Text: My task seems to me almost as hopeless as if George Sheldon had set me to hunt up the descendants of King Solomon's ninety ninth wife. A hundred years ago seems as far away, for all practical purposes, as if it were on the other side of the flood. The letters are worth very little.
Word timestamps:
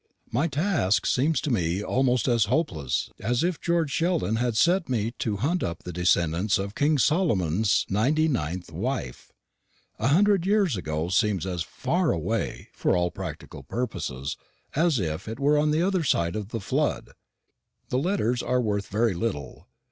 My 0.31 0.47
task 0.47 1.05
seems 1.05 1.39
to 1.41 1.51
me 1.51 1.83
almost 1.83 2.27
as 2.27 2.45
hopeless 2.45 3.11
as 3.19 3.43
if 3.43 3.61
George 3.61 3.91
Sheldon 3.91 4.37
had 4.37 4.57
set 4.57 4.89
me 4.89 5.11
to 5.19 5.37
hunt 5.37 5.61
up 5.61 5.83
the 5.83 5.93
descendants 5.93 6.57
of 6.57 6.73
King 6.73 6.97
Solomon's 6.97 7.85
ninety 7.87 8.27
ninth 8.27 8.71
wife. 8.71 9.31
A 9.99 10.07
hundred 10.07 10.47
years 10.47 10.75
ago 10.75 11.09
seems 11.09 11.45
as 11.45 11.61
far 11.61 12.11
away, 12.11 12.69
for 12.73 12.97
all 12.97 13.11
practical 13.11 13.61
purposes, 13.61 14.37
as 14.75 14.97
if 14.97 15.27
it 15.27 15.39
were 15.39 15.59
on 15.59 15.69
the 15.69 15.83
other 15.83 16.03
side 16.03 16.35
of 16.35 16.49
the 16.49 16.59
flood. 16.61 17.11
The 17.89 17.99
letters 17.99 18.41
are 18.41 18.59
worth 18.59 18.87
very 18.87 19.13
little. 19.13 19.67